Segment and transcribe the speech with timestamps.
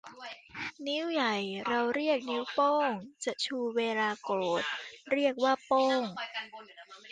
[0.87, 1.35] นิ้วใหญ่
[1.67, 2.89] เราเรียกนิ้วโป้ง
[3.25, 4.63] จะชูเวลาโกรธ
[5.11, 6.01] เรียกว่าโป้ง